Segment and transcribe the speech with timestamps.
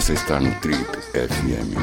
[0.00, 1.76] Você está no Trip FM.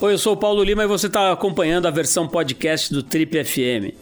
[0.00, 3.44] Oi, eu sou o Paulo Lima e você está acompanhando a versão podcast do Trip
[3.44, 3.94] FM.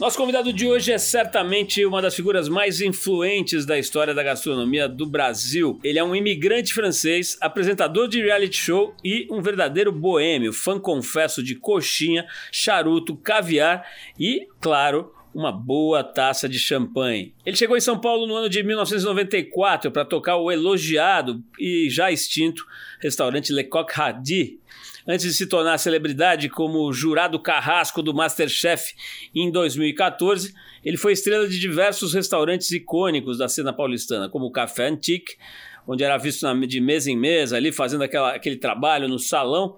[0.00, 4.88] Nosso convidado de hoje é certamente uma das figuras mais influentes da história da gastronomia
[4.88, 5.78] do Brasil.
[5.84, 11.42] Ele é um imigrante francês, apresentador de reality show e um verdadeiro boêmio, fã confesso
[11.42, 13.86] de coxinha, charuto, caviar
[14.18, 17.34] e, claro, uma boa taça de champanhe.
[17.44, 22.12] Ele chegou em São Paulo no ano de 1994 para tocar o elogiado e já
[22.12, 22.64] extinto
[23.00, 24.60] restaurante Le Coq Hardy,
[25.06, 28.94] antes de se tornar celebridade como jurado carrasco do Masterchef
[29.34, 30.54] em 2014,
[30.84, 35.36] ele foi estrela de diversos restaurantes icônicos da cena paulistana, como o Café Antique,
[35.86, 39.76] onde era visto de mesa em mesa, ali fazendo aquela, aquele trabalho no salão,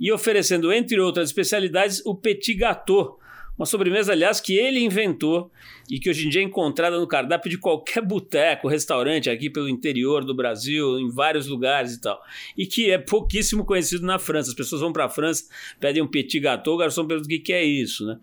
[0.00, 3.18] e oferecendo, entre outras especialidades, o Petit Gâteau,
[3.56, 5.50] uma sobremesa, aliás, que ele inventou
[5.90, 9.68] e que hoje em dia é encontrada no cardápio de qualquer boteco, restaurante aqui pelo
[9.68, 12.20] interior do Brasil, em vários lugares e tal.
[12.56, 14.50] E que é pouquíssimo conhecido na França.
[14.50, 15.44] As pessoas vão para a França,
[15.78, 18.18] pedem um petit gâteau, o garçom pergunta o que, que é isso, né?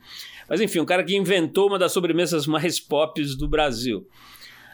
[0.49, 4.07] Mas enfim, um cara que inventou uma das sobremesas mais pop do Brasil.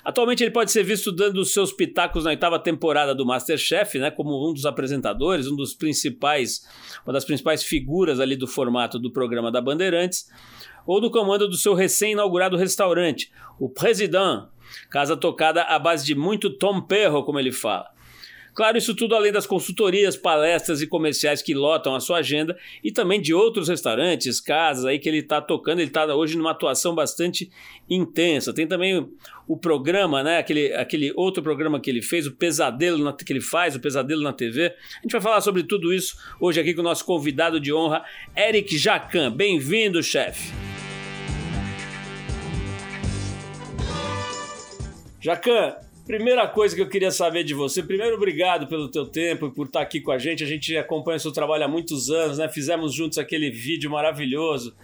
[0.05, 4.47] Atualmente ele pode ser visto dando seus pitacos na oitava temporada do Masterchef, né, como
[4.47, 6.61] um dos apresentadores, um dos principais,
[7.03, 10.29] uma das principais figuras ali do formato do programa da Bandeirantes,
[10.85, 14.47] ou do comando do seu recém-inaugurado restaurante, o President,
[14.91, 17.94] casa tocada à base de muito tom perro, como ele fala.
[18.55, 22.89] Claro, isso tudo além das consultorias, palestras e comerciais que lotam a sua agenda e
[22.89, 25.79] também de outros restaurantes, casas aí que ele está tocando.
[25.79, 27.51] Ele está hoje numa atuação bastante
[27.89, 28.53] intensa.
[28.53, 29.09] Tem também
[29.45, 30.37] o programa, né?
[30.37, 34.21] Aquele, aquele outro programa que ele fez, o Pesadelo na, que ele faz, o Pesadelo
[34.21, 34.67] na TV.
[34.67, 38.05] A gente vai falar sobre tudo isso hoje aqui com o nosso convidado de honra,
[38.37, 39.33] Eric Jacan.
[39.33, 40.53] Bem-vindo, chefe.
[45.19, 45.75] Jacan,
[46.05, 49.65] Primeira coisa que eu queria saber de você, primeiro obrigado pelo teu tempo e por
[49.65, 50.43] estar aqui com a gente.
[50.43, 52.47] A gente acompanha o seu trabalho há muitos anos, né?
[52.47, 54.75] Fizemos juntos aquele vídeo maravilhoso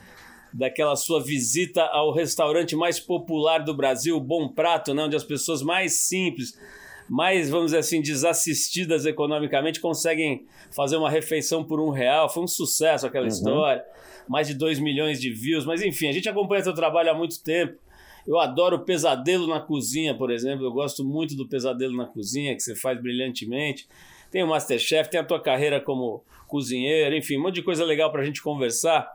[0.51, 5.03] daquela sua visita ao restaurante mais popular do Brasil, Bom Prato, né?
[5.03, 6.59] onde as pessoas mais simples,
[7.07, 10.45] mais, vamos dizer assim, desassistidas economicamente, conseguem
[10.75, 12.29] fazer uma refeição por um real.
[12.29, 13.31] Foi um sucesso aquela uhum.
[13.31, 13.83] história,
[14.27, 17.43] mais de 2 milhões de views, mas enfim, a gente acompanha seu trabalho há muito
[17.43, 17.77] tempo.
[18.27, 20.65] Eu adoro o Pesadelo na Cozinha, por exemplo.
[20.65, 23.87] Eu gosto muito do Pesadelo na Cozinha, que você faz brilhantemente.
[24.29, 28.11] Tem o Masterchef, tem a tua carreira como cozinheiro, enfim, um monte de coisa legal
[28.11, 29.09] para a gente conversar.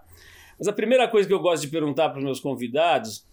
[0.58, 3.26] Mas a primeira coisa que eu gosto de perguntar para os meus convidados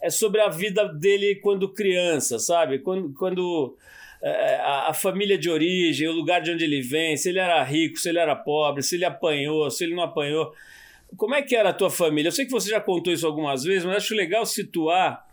[0.00, 2.78] é sobre a vida dele quando criança, sabe?
[2.78, 3.76] Quando, quando
[4.22, 7.62] é, a, a, família de origem, o lugar de onde ele vem, se ele era
[7.62, 10.52] rico, se ele era pobre, se ele apanhou, se ele não apanhou.
[11.16, 12.28] Como é que era a tua família?
[12.28, 15.26] Eu sei que você já contou isso algumas vezes, mas acho legal situar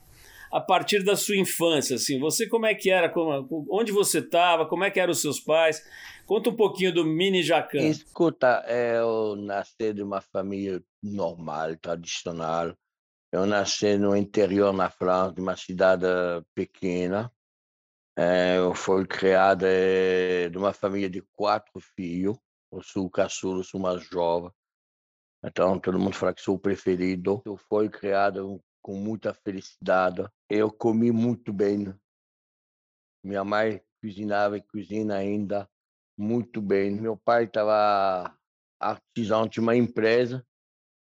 [0.52, 2.20] a partir da sua infância, assim.
[2.20, 5.40] Você como é que era, como, onde você estava, como é que eram os seus
[5.40, 5.84] pais?
[6.28, 7.80] Conta um pouquinho do mini Jacan.
[7.80, 12.78] Escuta, eu nasci de uma família normal, tradicional.
[13.32, 16.06] Eu nasci no interior na França, de uma cidade
[16.54, 17.32] pequena.
[18.16, 19.66] É, eu fui criado
[20.52, 22.38] de uma família de quatro filhos.
[22.72, 24.52] Eu sou o caçula, sou mais jovem.
[25.46, 27.42] Então, todo mundo fala que sou o preferido.
[27.46, 30.26] Eu fui criado com muita felicidade.
[30.50, 31.94] Eu comi muito bem.
[33.24, 35.70] Minha mãe cozinhava e cozinha ainda
[36.18, 36.92] muito bem.
[36.92, 38.34] Meu pai estava
[38.80, 40.46] artesão de uma empresa.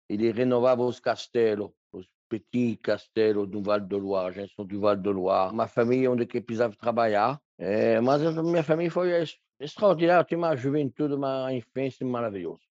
[0.09, 5.11] Ele renovava os castelos, os petits castelos do Vale do Loire, gente do Vale do
[5.11, 5.53] Loire.
[5.53, 7.41] Uma família onde que precisava trabalhar.
[7.57, 9.11] É, mas a minha família foi
[9.59, 10.21] extraordinária.
[10.21, 12.70] Eu tinha uma juventude, uma infância maravilhosa.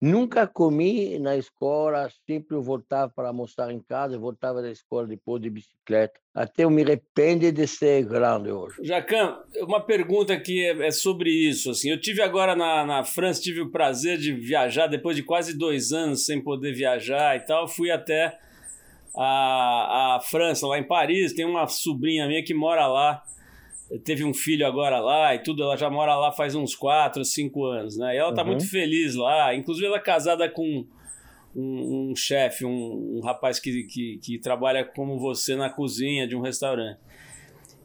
[0.00, 5.42] Nunca comi na escola, sempre eu voltava para almoçar em casa, voltava da escola depois
[5.42, 6.20] de bicicleta.
[6.32, 8.76] Até eu me arrependo de ser grande hoje.
[8.84, 11.72] Jacan, uma pergunta que é, é sobre isso.
[11.72, 15.58] Assim, eu tive agora na, na França, tive o prazer de viajar depois de quase
[15.58, 17.66] dois anos sem poder viajar e tal.
[17.66, 18.38] Fui até
[19.16, 21.32] a, a França, lá em Paris.
[21.32, 23.20] Tem uma sobrinha minha que mora lá
[24.04, 27.64] teve um filho agora lá e tudo, ela já mora lá faz uns 4, 5
[27.64, 28.14] anos, né?
[28.14, 28.48] E ela tá uhum.
[28.48, 29.54] muito feliz lá.
[29.54, 30.84] Inclusive, ela é casada com
[31.56, 36.36] um, um chefe, um, um, rapaz que, que, que, trabalha como você na cozinha de
[36.36, 36.98] um restaurante.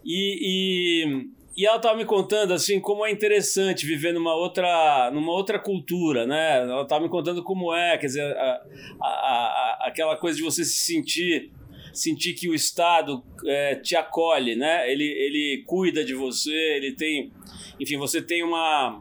[0.04, 5.32] E, e, e ela tava me contando assim como é interessante viver numa outra, numa
[5.32, 6.60] outra cultura, né?
[6.64, 8.62] Ela tava me contando como é, quer dizer, a,
[9.02, 11.50] a, a, aquela coisa de você se sentir
[11.94, 14.92] sentir que o Estado é, te acolhe, né?
[14.92, 17.32] Ele, ele cuida de você, ele tem,
[17.80, 19.00] enfim, você tem uma,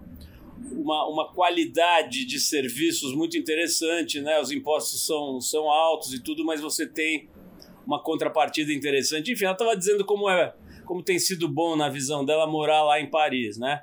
[0.71, 4.39] uma, uma qualidade de serviços muito interessante, né?
[4.39, 7.29] Os impostos são, são altos e tudo, mas você tem
[7.87, 9.33] uma contrapartida interessante.
[9.33, 10.55] Enfim, ela estava dizendo como é,
[10.85, 13.83] como tem sido bom na visão dela morar lá em Paris, né?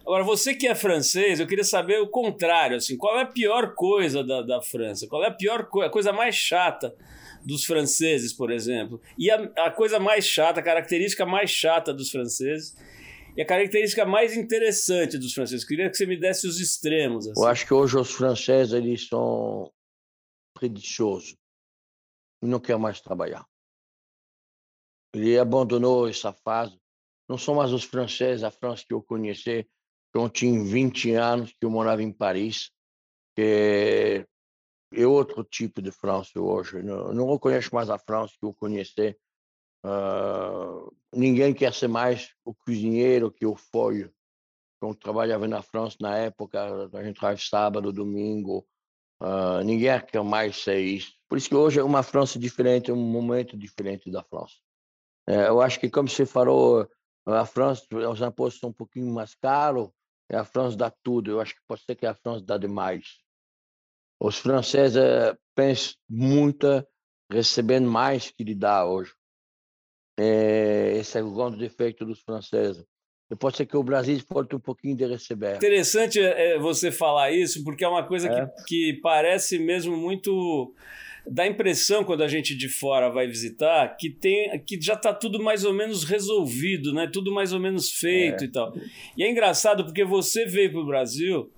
[0.00, 3.74] Agora, você que é francês, eu queria saber o contrário, assim, qual é a pior
[3.74, 5.06] coisa da, da França?
[5.06, 6.92] Qual é a pior coisa, a coisa mais chata
[7.44, 9.00] dos franceses, por exemplo?
[9.18, 12.74] E a, a coisa mais chata, a característica mais chata dos franceses
[13.36, 15.64] e a característica mais interessante dos franceses.
[15.64, 17.28] Queria que você me desse os extremos.
[17.28, 17.40] Assim.
[17.40, 19.70] Eu acho que hoje os franceses eles são
[20.54, 21.34] preguiçosos
[22.46, 23.46] não querem mais trabalhar.
[25.14, 26.78] Ele abandonou essa fase.
[27.28, 29.66] Não são mais os franceses, a França que eu conheci,
[30.14, 32.70] eu tinha 20 anos que eu morava em Paris,
[33.34, 34.26] que
[34.94, 36.82] é outro tipo de França hoje.
[36.82, 39.16] Não, não reconheço mais a França que eu conheci.
[39.84, 44.10] Uh, ninguém quer ser mais o cozinheiro que eu fui
[44.80, 46.88] quando trabalhava na França na época.
[46.92, 48.66] A gente trabalhava sábado, domingo.
[49.20, 51.12] Uh, ninguém quer mais ser isso.
[51.28, 54.54] Por isso que hoje é uma França diferente, um momento diferente da França.
[55.26, 56.88] É, eu acho que, como você falou,
[57.24, 59.88] a França, os impostos são um pouquinho mais caros,
[60.28, 61.30] é a França dá tudo.
[61.30, 63.21] Eu acho que pode ser que a França dá demais.
[64.22, 66.86] Os franceses eh, pensam muito
[67.28, 69.12] recebendo mais que lhe dá hoje.
[70.16, 72.84] É, esse é o grande defeito dos franceses.
[73.28, 75.56] E pode ser que o Brasil falte um pouquinho de receber.
[75.56, 78.46] Interessante é, você falar isso, porque é uma coisa é.
[78.46, 80.72] Que, que parece mesmo muito
[81.26, 85.14] dá a impressão quando a gente de fora vai visitar que tem que já está
[85.14, 87.08] tudo mais ou menos resolvido, né?
[87.12, 88.46] Tudo mais ou menos feito é.
[88.46, 88.72] e tal.
[89.16, 91.50] E é engraçado porque você veio para o Brasil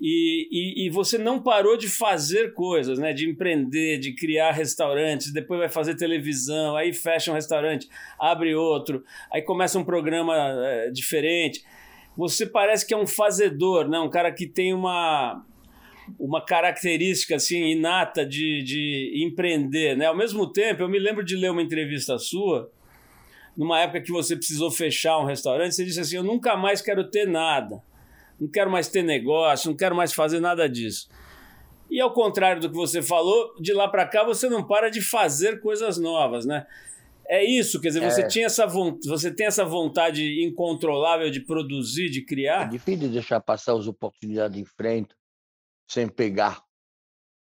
[0.00, 3.14] e, e, e, você não parou de fazer coisas, né?
[3.14, 7.88] De empreender, de criar restaurantes, depois vai fazer televisão, aí fecha um restaurante,
[8.18, 9.02] abre outro,
[9.32, 11.64] aí começa um programa é, diferente.
[12.14, 13.98] Você parece que é um fazedor, né?
[13.98, 15.42] Um cara que tem uma
[16.20, 20.06] uma característica assim inata de, de empreender, né?
[20.06, 22.70] Ao mesmo tempo, eu me lembro de ler uma entrevista sua,
[23.56, 27.10] numa época que você precisou fechar um restaurante, você disse assim: "Eu nunca mais quero
[27.10, 27.82] ter nada.
[28.38, 31.08] Não quero mais ter negócio, não quero mais fazer nada disso".
[31.90, 35.00] E ao contrário do que você falou, de lá para cá você não para de
[35.00, 36.66] fazer coisas novas, né?
[37.28, 38.26] É isso, quer dizer, você, é.
[38.28, 42.66] tinha essa você tem essa vontade incontrolável de produzir, de criar?
[42.66, 45.14] É difícil deixar passar as oportunidades em frente
[45.88, 46.62] sem pegar,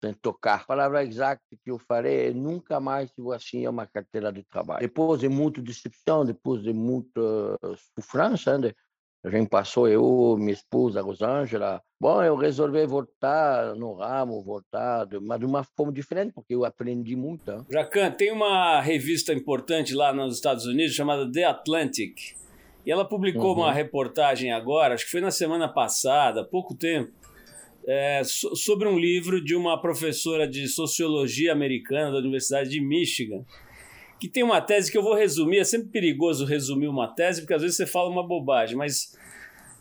[0.03, 0.61] sem tocar.
[0.61, 4.81] A palavra exata que eu farei é nunca mais tive assim uma carteira de trabalho.
[4.81, 7.21] Depois de muita decepção, depois de muita
[7.95, 8.73] sofrência, né?
[9.23, 11.81] A gente passou, eu, minha esposa, Rosângela.
[12.00, 17.15] Bom, eu resolvi voltar no ramo, voltar, mas de uma forma diferente, porque eu aprendi
[17.15, 17.51] muito.
[17.51, 17.65] Hein?
[17.69, 22.35] Jacan, tem uma revista importante lá nos Estados Unidos chamada The Atlantic.
[22.83, 23.62] E ela publicou uhum.
[23.62, 27.12] uma reportagem agora, acho que foi na semana passada, pouco tempo,
[27.88, 33.44] é, so, sobre um livro de uma professora de sociologia americana da Universidade de Michigan,
[34.21, 35.57] que tem uma tese que eu vou resumir.
[35.57, 39.18] É sempre perigoso resumir uma tese, porque às vezes você fala uma bobagem, mas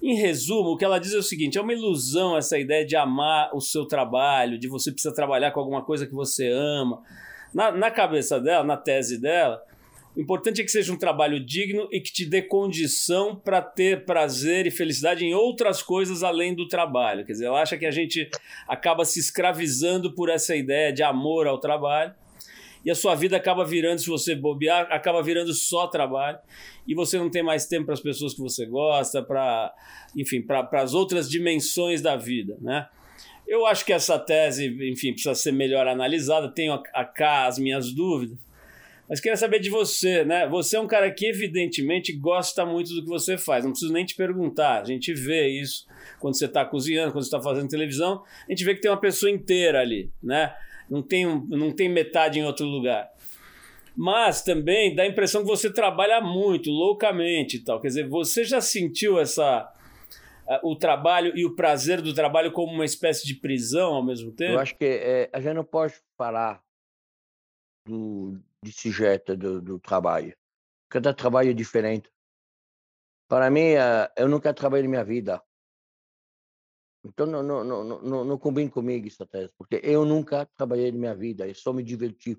[0.02, 2.96] em resumo, o que ela diz é o seguinte: é uma ilusão essa ideia de
[2.96, 7.02] amar o seu trabalho, de você precisar trabalhar com alguma coisa que você ama.
[7.52, 9.62] Na, na cabeça dela, na tese dela,
[10.16, 14.06] o importante é que seja um trabalho digno e que te dê condição para ter
[14.06, 17.26] prazer e felicidade em outras coisas além do trabalho.
[17.26, 18.26] Quer dizer, ela acha que a gente
[18.66, 22.14] acaba se escravizando por essa ideia de amor ao trabalho
[22.84, 26.38] e a sua vida acaba virando, se você bobear, acaba virando só trabalho
[26.86, 29.72] e você não tem mais tempo para as pessoas que você gosta, para,
[30.16, 32.88] enfim, para as outras dimensões da vida, né?
[33.46, 36.48] Eu acho que essa tese, enfim, precisa ser melhor analisada.
[36.48, 36.80] Tenho
[37.14, 38.38] cá as minhas dúvidas
[39.10, 40.46] mas queria saber de você, né?
[40.46, 43.64] Você é um cara que evidentemente gosta muito do que você faz.
[43.64, 44.82] Não preciso nem te perguntar.
[44.82, 45.84] A gente vê isso
[46.20, 48.22] quando você está cozinhando, quando você está fazendo televisão.
[48.46, 50.54] A gente vê que tem uma pessoa inteira ali, né?
[50.90, 53.08] Não tem, não tem metade em outro lugar.
[53.96, 57.80] Mas também dá a impressão que você trabalha muito, loucamente e tal.
[57.80, 59.72] Quer dizer, você já sentiu essa
[60.64, 64.54] o trabalho e o prazer do trabalho como uma espécie de prisão ao mesmo tempo?
[64.54, 66.60] Eu acho que é, a gente não pode falar
[67.86, 70.34] do, de sujeito do, do trabalho.
[70.88, 72.10] Cada trabalho é diferente.
[73.28, 75.40] Para mim, eh, eu nunca trabalhei na minha vida.
[77.04, 80.98] Então, não, não, não, não, não combina comigo essa tese, porque eu nunca trabalhei na
[80.98, 82.38] minha vida, eu só me diverti.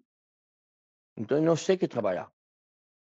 [1.17, 2.31] Então, eu não sei que trabalhar.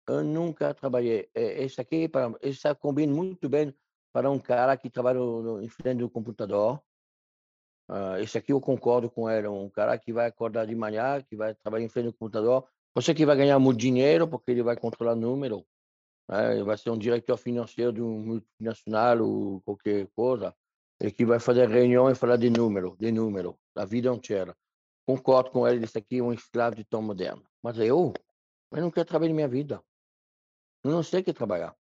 [0.07, 1.31] Eu nunca trabalhei.
[1.35, 3.75] Esse aqui, para, esse combina muito bem
[4.13, 6.83] para um cara que trabalha no, em frente do computador.
[7.89, 11.35] Uh, esse aqui eu concordo com ele, um cara que vai acordar de manhã, que
[11.37, 14.77] vai trabalhar em frente do computador, você que vai ganhar muito dinheiro, porque ele vai
[14.77, 15.65] controlar número,
[16.29, 16.55] né?
[16.55, 20.55] ele vai ser um diretor financeiro de um multinacional ou qualquer coisa,
[21.01, 24.57] e que vai fazer reunião e falar de número, de número, da vida inteira.
[25.07, 27.43] Concordo com ele, isso aqui é um escravo de tão moderno.
[27.63, 28.13] Mas eu,
[28.73, 29.83] eu não quero trabalhar na minha vida.
[30.85, 31.77] Eu não sei o que é trabalhar.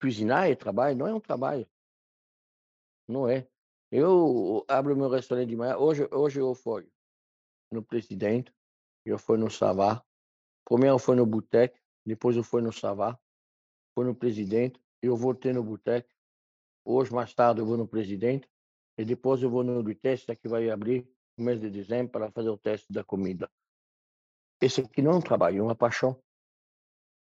[0.00, 1.68] Cozinhar é trabalho, não é um trabalho.
[3.06, 3.46] Não é.
[3.90, 5.76] Eu abro meu restaurante de manhã.
[5.76, 6.88] Hoje, hoje eu fui
[7.70, 8.52] no Presidente,
[9.04, 10.04] eu fui no Savá.
[10.64, 13.18] Primeiro eu fui no Boteco, depois eu fui no Savá.
[13.94, 16.13] Fui no Presidente, eu voltei no Boteco.
[16.84, 18.48] Hoje, mais tarde, eu vou no Presidente.
[18.98, 22.50] E depois eu vou no teste que vai abrir no mês de dezembro para fazer
[22.50, 23.50] o teste da comida.
[24.60, 26.16] Esse aqui não é um trabalho, é uma paixão.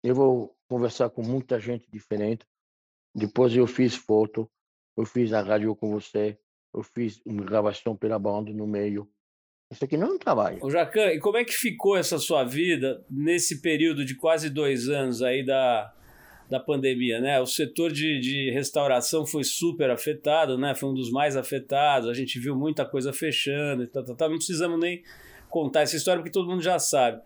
[0.04, 2.46] Eu vou conversar com muita gente diferente.
[3.14, 4.50] Depois eu fiz foto,
[4.98, 6.40] eu fiz a rádio com você,
[6.74, 9.12] eu fiz uma gravação pela banda no meio.
[9.72, 10.70] Isso aqui não é um trabalho.
[10.70, 15.22] Jacan, e como é que ficou essa sua vida nesse período de quase dois anos
[15.22, 15.94] aí da,
[16.50, 17.40] da pandemia, né?
[17.40, 20.74] O setor de, de restauração foi super afetado, né?
[20.74, 22.10] Foi um dos mais afetados.
[22.10, 24.30] A gente viu muita coisa fechando e tal, tal, tal.
[24.30, 25.04] Não precisamos nem
[25.48, 27.22] contar essa história porque todo mundo já sabe.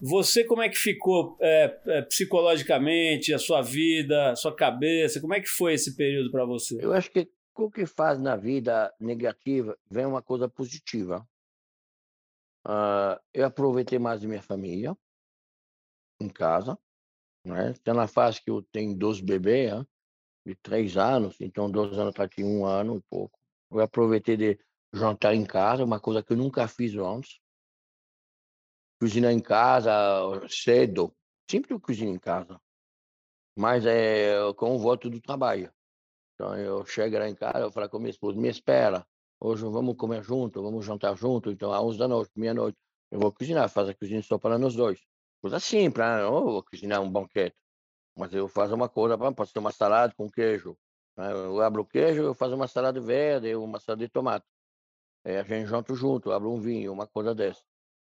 [0.00, 5.20] Você, como é que ficou é, é, psicologicamente, a sua vida, a sua cabeça?
[5.20, 6.78] Como é que foi esse período para você?
[6.84, 11.26] Eu acho que o que faz na vida negativa vem uma coisa positiva.
[12.66, 14.94] Uh, eu aproveitei mais minha família
[16.20, 16.78] em casa.
[17.44, 17.74] Né?
[17.84, 19.86] Tem na fase que eu tenho dois bebês né?
[20.46, 23.38] de três anos, então dois anos para aqui, um ano e pouco.
[23.70, 24.58] Eu aproveitei de
[24.92, 27.40] jantar em casa, uma coisa que eu nunca fiz antes.
[29.00, 29.92] Cozinhar em casa
[30.48, 31.14] cedo.
[31.50, 32.60] Sempre eu cozinho em casa.
[33.56, 35.72] Mas é com o voto do trabalho.
[36.34, 39.06] Então eu chego lá em casa, eu falo com minha esposa, me espera.
[39.40, 41.50] Hoje vamos comer junto, vamos jantar junto.
[41.50, 42.78] Então às 11 da noite, meia-noite,
[43.10, 45.00] eu vou cozinhar, faço a cozinha só para nós dois.
[45.44, 46.22] Coisa né?
[46.22, 47.54] não vou cozinhar um banquete.
[48.16, 50.74] Mas eu faço uma coisa, posso ter uma salada com queijo.
[51.18, 51.32] Né?
[51.32, 54.46] Eu abro o queijo, eu faço uma salada verde, uma salada de tomate.
[55.22, 57.62] Aí a gente janta junto, abre um vinho, uma coisa dessa.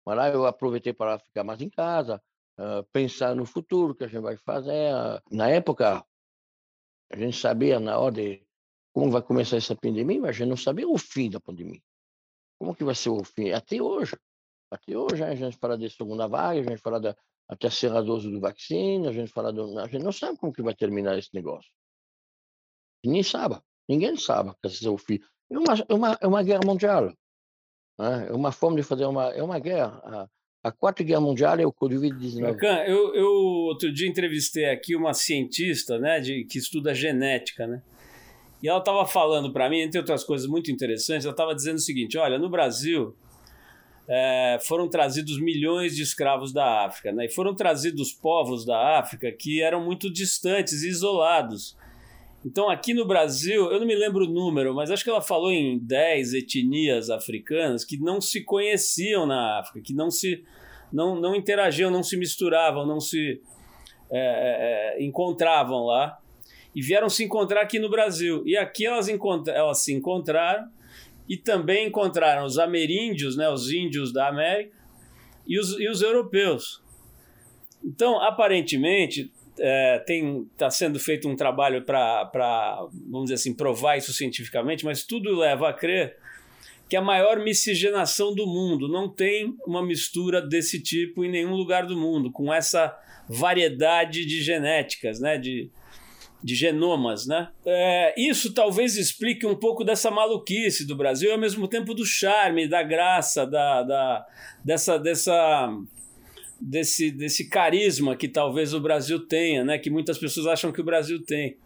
[0.05, 2.23] Mas lá eu aproveitei para ficar mais em casa,
[2.59, 4.93] uh, pensar no futuro que a gente vai fazer.
[5.31, 6.05] Na época,
[7.11, 8.47] a gente sabia na hora de
[8.93, 11.81] como vai começar essa pandemia, mas a gente não sabia o fim da pandemia.
[12.59, 13.53] Como que vai ser o fim?
[13.53, 14.19] Até hoje.
[14.73, 17.15] Até hoje a gente fala de segunda vaga, a gente fala da
[17.61, 19.79] terceira dose do vacina, a gente fala do...
[19.79, 21.71] A gente não sabe como que vai terminar esse negócio.
[23.05, 23.61] Ninguém sabe.
[23.87, 25.19] Ninguém sabe vai ser o fim.
[25.51, 27.13] É uma, é uma, é uma guerra mundial.
[27.99, 28.29] Né?
[28.29, 30.01] É uma forma de fazer uma, é uma guerra.
[30.05, 30.29] A,
[30.65, 32.57] a quarta guerra mundial é o Covid-19.
[32.87, 33.31] Eu, eu
[33.67, 37.83] outro dia entrevistei aqui uma cientista né, de, que estuda genética, né?
[38.63, 41.81] E ela estava falando para mim, entre outras coisas muito interessantes, ela estava dizendo o
[41.81, 43.15] seguinte: olha, no Brasil
[44.15, 47.25] é, foram trazidos milhões de escravos da África, né?
[47.25, 51.75] E foram trazidos povos da África que eram muito distantes isolados.
[52.45, 55.51] Então, aqui no Brasil, eu não me lembro o número, mas acho que ela falou
[55.51, 60.45] em 10 etnias africanas que não se conheciam na África, que não se
[60.93, 63.41] não, não interagiam, não se misturavam, não se
[64.11, 66.19] é, é encontravam lá
[66.75, 68.43] e vieram se encontrar aqui no Brasil.
[68.45, 70.69] E aqui elas, elas se encontraram
[71.33, 74.77] e também encontraram os ameríndios, né, os índios da América,
[75.47, 76.83] e os, e os europeus.
[77.83, 84.13] Então, aparentemente, é, tem está sendo feito um trabalho para, vamos dizer assim, provar isso
[84.13, 86.19] cientificamente, mas tudo leva a crer
[86.87, 91.87] que a maior miscigenação do mundo não tem uma mistura desse tipo em nenhum lugar
[91.87, 92.95] do mundo, com essa
[93.27, 95.71] variedade de genéticas, né, de,
[96.43, 97.49] de genomas, né?
[97.65, 102.05] É, isso talvez explique um pouco dessa maluquice do Brasil e ao mesmo tempo do
[102.05, 104.27] charme, da graça, da, da
[104.65, 105.71] dessa, dessa
[106.63, 109.79] desse, desse carisma que talvez o Brasil tenha, né?
[109.79, 111.57] Que muitas pessoas acham que o Brasil tem.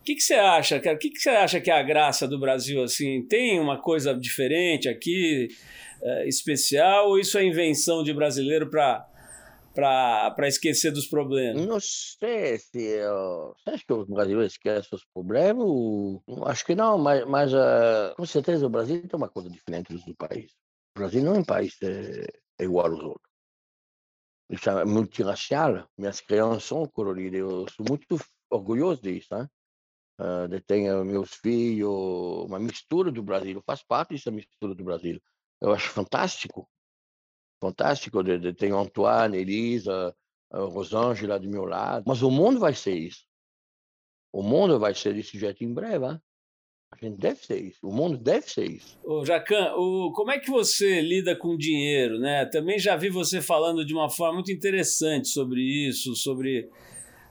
[0.00, 0.96] O que, você acha, cara?
[0.96, 3.22] O que, que você acha que é a graça do Brasil, assim?
[3.22, 5.48] Tem uma coisa diferente aqui,
[6.02, 9.06] é, especial, ou isso é invenção de brasileiro para
[9.74, 11.66] para esquecer dos problemas?
[11.66, 12.78] Não sei se.
[12.78, 13.54] Eu...
[13.58, 15.66] Você acha que o Brasil esquece os problemas?
[16.46, 20.16] Acho que não, mas, mas uh, com certeza o Brasil tem uma coisa diferente do
[20.16, 20.52] país.
[20.96, 22.26] O Brasil não é um país é,
[22.60, 23.32] é igual aos outros
[24.52, 28.18] é multirracial, minhas crianças são coloridas, eu sou muito
[28.50, 29.48] orgulhoso disso, né?
[30.20, 35.20] Uh, de ter meus filhos, uma mistura do Brasil, faz parte dessa mistura do Brasil.
[35.60, 36.68] Eu acho fantástico,
[37.62, 40.12] fantástico de, de ter Antoine, Elisa,
[40.52, 43.22] uh, Rosângela do meu lado, mas o mundo vai ser isso.
[44.32, 46.20] O mundo vai ser desse jeito em breve, hein?
[46.90, 47.78] A gente deve ser isso.
[47.82, 48.98] O mundo deve ser isso.
[49.04, 52.44] Ô, Jacan, o, como é que você lida com dinheiro, né?
[52.46, 56.68] Também já vi você falando de uma forma muito interessante sobre isso, sobre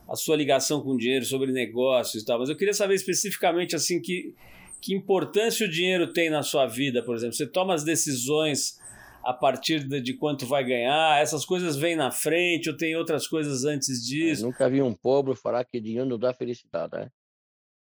[0.07, 2.39] a sua ligação com dinheiro, sobre negócios e tal.
[2.39, 4.33] Mas eu queria saber especificamente assim que
[4.81, 7.35] que importância o dinheiro tem na sua vida, por exemplo.
[7.35, 8.80] Você toma as decisões
[9.23, 11.21] a partir de, de, quanto vai ganhar?
[11.21, 14.43] Essas coisas vêm na frente ou tem outras coisas antes disso?
[14.43, 17.09] Eu nunca vi um pobre falar que dinheiro não dá felicidade, né?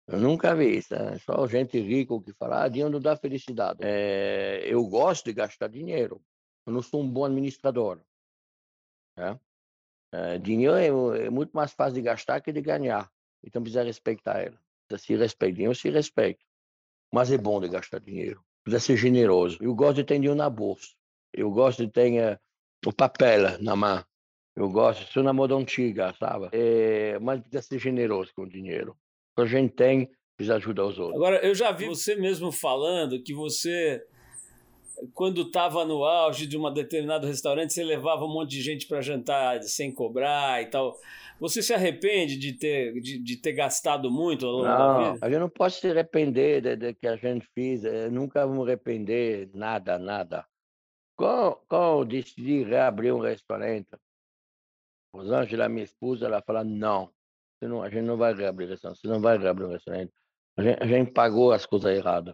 [0.07, 1.19] Eu nunca vi isso, né?
[1.19, 3.79] Só gente rica que fala, ah, dinheiro não dá felicidade.
[3.83, 6.19] É, eu gosto de gastar dinheiro.
[6.65, 8.01] Eu não sou um bom administrador.
[9.15, 9.39] Né?
[10.12, 13.12] É, dinheiro é, é, muito mais fácil de gastar que de ganhar.
[13.43, 14.57] Então precisa respeitar ele.
[14.98, 15.62] Se respeitar.
[15.62, 16.43] Eu se respeito.
[17.13, 18.43] Mas é bom de gastar dinheiro.
[18.63, 19.59] Precisa ser generoso.
[19.62, 20.89] Eu gosto de ter dinheiro na bolsa.
[21.33, 22.39] Eu gosto de ter
[22.86, 24.03] o papel na mão.
[24.55, 26.50] Eu gosto, sou na moda antiga, sabe?
[26.51, 28.95] É, mas precisa ser generoso com o dinheiro.
[29.38, 31.15] A gente tem, precisa ajudar os outros.
[31.15, 34.03] Agora, eu já vi você mesmo falando que você,
[35.13, 39.00] quando estava no auge de um determinado restaurante, você levava um monte de gente para
[39.00, 40.98] jantar sem cobrar e tal.
[41.39, 45.25] Você se arrepende de ter, de, de ter gastado muito ao longo não, da vida?
[45.25, 47.86] A gente não pode se arrepender de, de que a gente fez.
[47.86, 50.45] Eu nunca vou arrepender nada, nada.
[51.19, 53.89] Quando, eu decidi reabrir um restaurante,
[55.13, 57.13] Rosângela, minha esposa, ela fala, não,
[57.61, 60.13] não, a gente não vai reabrir restaurante, você não vai reabrir o restaurante.
[60.55, 62.33] A gente, a gente pagou as coisas erradas.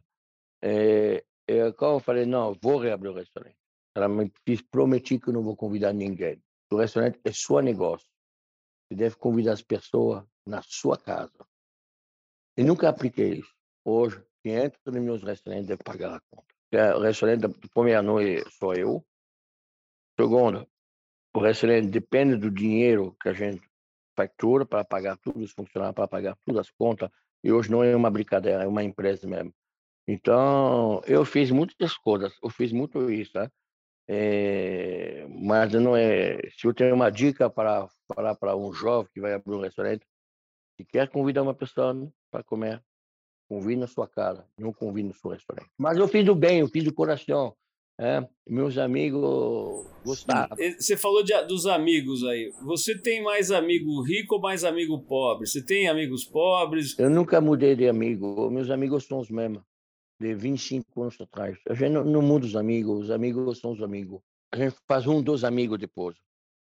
[0.61, 3.57] É, é, quando eu falei, não, vou reabrir o restaurante,
[3.95, 6.39] ela me fiz, prometi que eu não vou convidar ninguém.
[6.71, 8.07] O restaurante é seu negócio.
[8.87, 11.43] Você deve convidar as pessoas na sua casa.
[12.55, 13.55] E nunca apliquei isso.
[13.83, 16.54] Hoje, quem entra nos meus restaurantes deve pagar a conta.
[16.95, 19.05] O restaurante, do primeira noite, sou eu.
[20.19, 20.67] Segundo,
[21.33, 23.61] o restaurante depende do dinheiro que a gente
[24.15, 27.09] factura para pagar tudo os funcionários, para pagar todas as contas.
[27.43, 29.53] E hoje não é uma brincadeira, é uma empresa mesmo.
[30.07, 33.49] Então, eu fiz muitas coisas, eu fiz muito isso, né?
[34.07, 36.37] É, mas não é.
[36.57, 40.05] Se eu tenho uma dica para falar para um jovem que vai abrir um restaurante,
[40.77, 41.93] que quer convidar uma pessoa
[42.31, 42.83] para comer,
[43.47, 45.69] convide na sua casa, não convide no seu restaurante.
[45.77, 47.55] Mas eu fiz do bem, eu fiz do coração.
[47.97, 50.57] É, meus amigos gostavam.
[50.77, 52.51] Você falou de, dos amigos aí.
[52.63, 55.47] Você tem mais amigo rico ou mais amigo pobre?
[55.47, 56.97] Você tem amigos pobres?
[56.99, 58.49] Eu nunca mudei de amigo.
[58.49, 59.63] Meus amigos são os mesmos,
[60.19, 61.57] de 25 anos atrás.
[61.69, 63.05] A gente não, não muda os amigos.
[63.05, 64.19] Os amigos são os amigos.
[64.51, 66.17] A gente faz um dos amigos depois.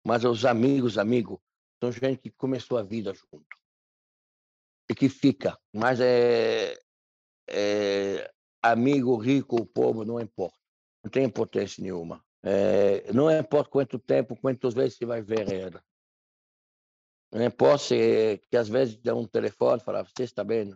[0.06, 1.38] Mas os amigos, amigos,
[1.78, 3.46] são gente que começou a vida junto.
[4.88, 5.58] E que fica.
[5.74, 6.78] Mas é,
[7.48, 10.58] é amigo rico pobre, não importa
[11.02, 12.24] não tem importância nenhuma.
[12.42, 15.82] É, não importa quanto tempo, quantas vezes você vai ver ela.
[17.32, 20.74] Não importa se, que às vezes dá um telefone e fala, você está bem?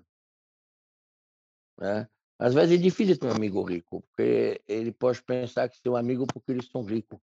[1.81, 2.07] É?
[2.39, 6.27] Às vezes é difícil ter um amigo rico, porque ele pode pensar que seu amigo
[6.27, 7.21] porque eles são ricos.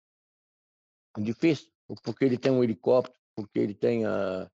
[1.18, 1.72] É difícil,
[2.04, 4.50] porque ele tem um helicóptero, porque ele tem uh,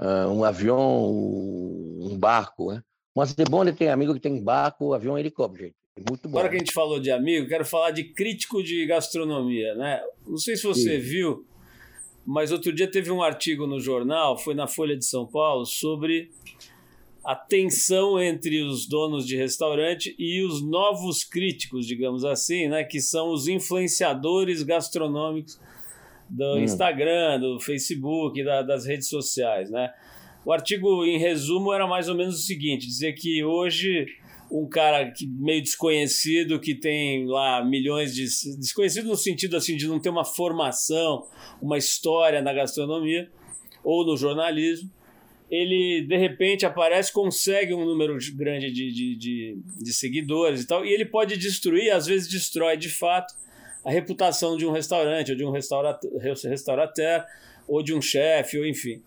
[0.00, 2.72] um avião, um barco.
[2.72, 2.82] Né?
[3.14, 5.76] Mas é bom ele ter amigo que tem barco, avião helicóptero, gente.
[6.08, 6.38] Muito bom.
[6.38, 10.00] Agora que a gente falou de amigo, quero falar de crítico de gastronomia, né?
[10.26, 11.06] Não sei se você Sim.
[11.06, 11.46] viu,
[12.24, 16.30] mas outro dia teve um artigo no jornal, foi na Folha de São Paulo, sobre
[17.24, 22.82] a tensão entre os donos de restaurante e os novos críticos, digamos assim, né?
[22.84, 25.60] Que são os influenciadores gastronômicos
[26.32, 26.60] do hum.
[26.60, 29.92] Instagram, do Facebook, da, das redes sociais, né?
[30.44, 34.06] O artigo, em resumo, era mais ou menos o seguinte: dizer que hoje
[34.50, 38.24] um cara que, meio desconhecido que tem lá milhões de.
[38.58, 41.26] desconhecido no sentido assim de não ter uma formação,
[41.60, 43.30] uma história na gastronomia
[43.84, 44.90] ou no jornalismo.
[45.50, 50.84] Ele de repente aparece, consegue um número grande de, de, de, de seguidores e tal,
[50.84, 53.34] e ele pode destruir, às vezes destrói de fato,
[53.84, 57.24] a reputação de um restaurante, ou de um restaurateur,
[57.66, 59.02] ou de um chefe, ou enfim.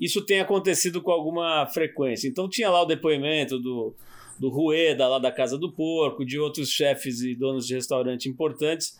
[0.00, 2.26] Isso tem acontecido com alguma frequência.
[2.26, 3.94] Então tinha lá o depoimento do,
[4.38, 8.98] do Rueda, lá da Casa do Porco, de outros chefes e donos de restaurante importantes,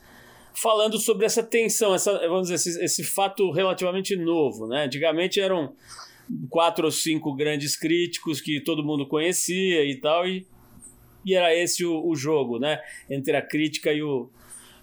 [0.55, 4.67] falando sobre essa tensão, essa, vamos dizer, esse, esse fato relativamente novo.
[4.67, 4.85] Né?
[4.85, 5.73] Antigamente eram
[6.51, 10.47] quatro ou cinco grandes críticos que todo mundo conhecia e tal, e,
[11.25, 12.79] e era esse o, o jogo, né?
[13.09, 14.31] Entre a crítica e o,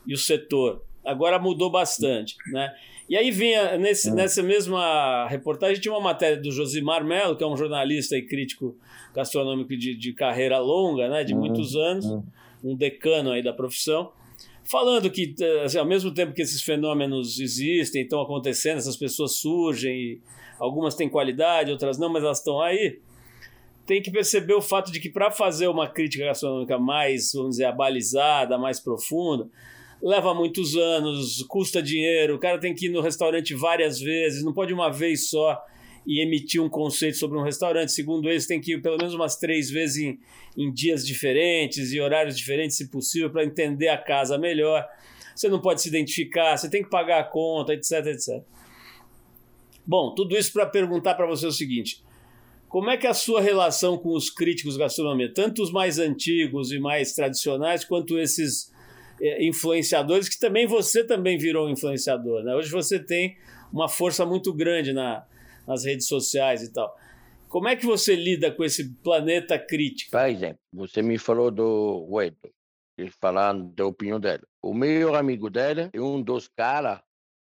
[0.08, 0.82] e o setor.
[1.06, 2.74] Agora mudou bastante, né?
[3.10, 4.14] E aí vinha, nesse, é.
[4.14, 8.76] nessa mesma reportagem, tinha uma matéria do Josimar Melo, que é um jornalista e crítico
[9.14, 11.40] gastronômico de, de carreira longa, né, de uhum.
[11.40, 12.24] muitos anos, uhum.
[12.64, 14.12] um decano aí da profissão,
[14.64, 20.22] falando que, assim, ao mesmo tempo que esses fenômenos existem, estão acontecendo, essas pessoas surgem,
[20.60, 23.00] algumas têm qualidade, outras não, mas elas estão aí,
[23.86, 27.66] tem que perceber o fato de que para fazer uma crítica gastronômica mais, vamos dizer,
[27.66, 29.48] abalizada, mais profunda,
[30.02, 34.54] leva muitos anos, custa dinheiro, o cara tem que ir no restaurante várias vezes, não
[34.54, 35.62] pode uma vez só
[36.06, 37.92] e emitir um conceito sobre um restaurante.
[37.92, 40.20] Segundo eles, tem que ir pelo menos umas três vezes em,
[40.58, 44.88] em dias diferentes e horários diferentes, se possível, para entender a casa melhor.
[45.36, 48.42] você não pode se identificar, você tem que pagar a conta, etc, etc.
[49.86, 52.02] Bom, tudo isso para perguntar para você o seguinte:
[52.70, 56.00] como é que é a sua relação com os críticos de gastronomia, tanto os mais
[56.00, 58.72] antigos e mais tradicionais, quanto esses
[59.22, 62.56] influenciadores, que também você também virou um influenciador, né?
[62.56, 63.38] Hoje você tem
[63.72, 65.26] uma força muito grande na,
[65.66, 66.96] nas redes sociais e tal.
[67.50, 70.12] Como é que você lida com esse planeta crítico?
[70.12, 72.52] Por exemplo, você me falou do Weber,
[73.20, 74.44] falando da opinião dele.
[74.62, 77.00] O melhor amigo dele é um dos caras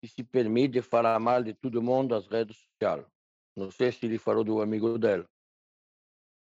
[0.02, 3.06] que se permite falar mal de todo mundo nas redes sociais.
[3.56, 5.26] Não sei se ele falou do amigo dele,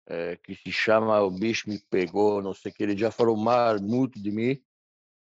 [0.07, 2.83] é, que se chama O Bicho Me Pegou, não sei o que.
[2.83, 4.63] Ele já falou mal muito de mim,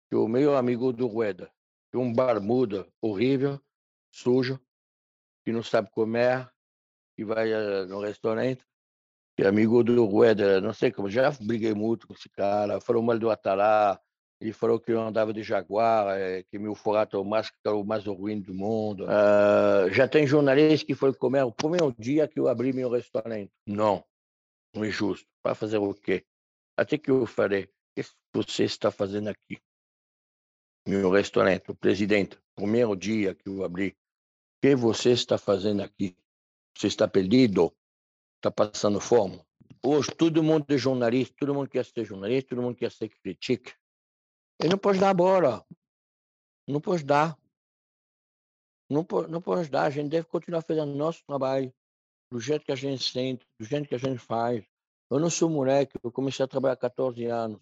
[0.09, 1.51] que o meu amigo do Rueda,
[1.91, 3.61] que é um barbuda horrível,
[4.11, 4.61] sujo,
[5.45, 6.51] que não sabe comer,
[7.17, 8.65] que vai uh, no restaurante,
[9.37, 13.03] que é amigo do Rueda, não sei como, já briguei muito com esse cara, falou
[13.03, 14.01] mal do Atalá,
[14.41, 17.71] ele falou que eu andava de Jaguar, é, que meu forato é o mais, é
[17.71, 19.05] o mais ruim do mundo.
[19.05, 23.51] Uh, já tem jornalista que foi comer o primeiro dia que eu abri meu restaurante.
[23.67, 24.05] Não,
[24.75, 25.27] não é justo.
[25.43, 26.25] Para fazer o quê?
[26.77, 29.59] Até que eu falei, o que você está fazendo aqui?
[30.89, 33.95] Meu restaurante, o presidente, primeiro dia que eu abri, o
[34.63, 36.17] que você está fazendo aqui?
[36.79, 37.75] Você está perdido?
[38.37, 39.45] Está passando fome?
[39.85, 43.73] Hoje todo mundo é jornalista, todo mundo quer ser jornalista, todo mundo quer ser crítico.
[44.61, 45.67] Ele não pode dar bola.
[46.69, 47.37] Não pode dar.
[48.89, 49.87] Não pode, não pode dar.
[49.87, 51.75] A gente deve continuar fazendo nosso trabalho
[52.31, 54.65] do jeito que a gente sente, do jeito que a gente faz.
[55.11, 57.61] Eu não sou moleque, eu comecei a trabalhar há 14 anos.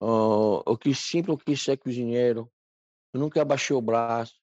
[0.00, 2.50] Uh, eu quis, sempre eu quis ser cozinheiro.
[3.12, 4.34] Eu nunca abaixei o braço.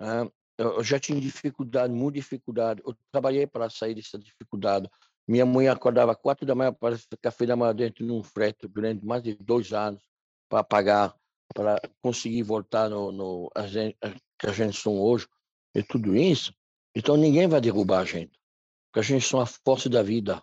[0.00, 2.82] Uh, eu já tinha dificuldade, muita dificuldade.
[2.84, 4.88] Eu trabalhei para sair dessa dificuldade.
[5.28, 9.04] Minha mãe acordava quatro da manhã para café da manhã dentro de um frete durante
[9.04, 10.02] mais de dois anos
[10.48, 11.14] para pagar,
[11.52, 13.96] para conseguir voltar no, no a gente,
[14.38, 15.26] que a gente são hoje,
[15.74, 16.54] e tudo isso.
[16.94, 18.38] Então ninguém vai derrubar a gente,
[18.86, 20.42] porque a gente são a força da vida,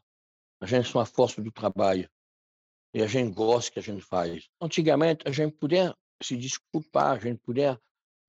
[0.61, 2.09] a gente são a força do trabalho,
[2.93, 4.47] e a gente gosta que a gente faz.
[4.61, 7.79] Antigamente a gente podia se desculpar, a gente podia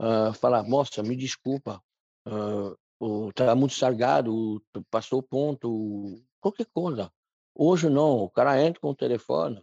[0.01, 1.83] uh, falar, moça, me desculpa,
[2.27, 7.13] uh, tá muito salgado, passou o ponto, qualquer coisa.
[7.55, 9.63] Hoje não, o cara entra com o telefone,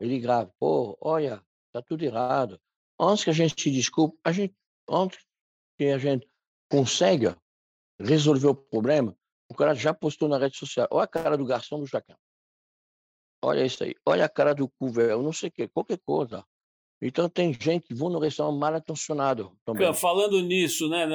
[0.00, 2.60] ele grava, pô, olha, Está tudo errado.
[2.98, 4.56] Antes que a gente se desculpe, a gente,
[4.88, 5.18] antes
[5.76, 6.28] que a gente
[6.68, 7.40] consiga
[8.00, 9.16] resolver o problema,
[9.48, 10.88] o cara já postou na rede social.
[10.90, 12.16] Olha a cara do garçom do Jacan.
[13.42, 13.94] Olha isso aí.
[14.04, 16.44] Olha a cara do couvert, não sei o quê, qualquer coisa.
[17.00, 19.92] Então tem gente que vão no restaurante mal intencionado também.
[19.94, 21.06] Falando nisso, né,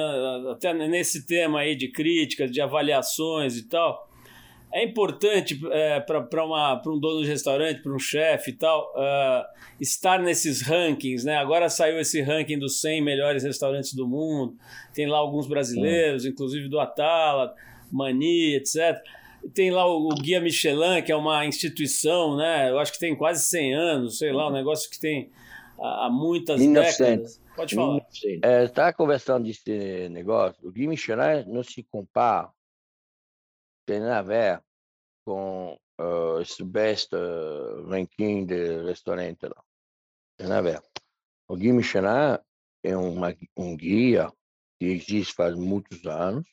[0.50, 4.08] até nesse tema aí de críticas, de avaliações e tal,
[4.72, 6.44] é importante é, para
[6.88, 9.44] um dono de restaurante, para um chefe e tal, uh,
[9.80, 11.36] estar nesses rankings, né?
[11.36, 14.56] Agora saiu esse ranking dos 100 melhores restaurantes do mundo,
[14.92, 16.28] tem lá alguns brasileiros, hum.
[16.28, 17.54] inclusive do Atala,
[17.92, 19.00] Mani, etc.
[19.52, 22.70] Tem lá o, o, Guia Michelin, que é uma instituição, né?
[22.70, 25.30] Eu acho que tem quase 100 anos, sei lá, um negócio que tem
[25.78, 26.98] há, muitas 1900.
[26.98, 27.42] décadas.
[27.54, 28.06] Pode falar.
[28.42, 30.56] É, Estava conversando desse negócio.
[30.66, 32.50] O Guia Michelin não se compara
[33.86, 34.62] tem a ver
[35.24, 39.62] com uh, esse best uh, ranking de restaurante lá.
[40.36, 40.82] Tem a ver.
[41.48, 42.38] O Guia Michelin
[42.82, 44.32] é uma, um guia
[44.78, 46.46] que existe faz muitos anos,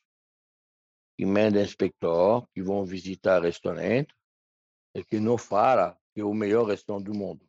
[1.17, 4.13] que manda inspector que vão visitar restaurante
[4.95, 7.45] e que não fala que é o melhor restaurante do mundo.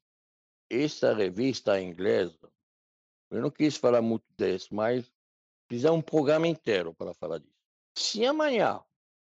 [0.70, 2.50] Essa revista inglesa,
[3.30, 5.10] eu não quis falar muito disso, mas
[5.68, 7.52] fizer um programa inteiro para falar disso.
[7.96, 8.82] Se amanhã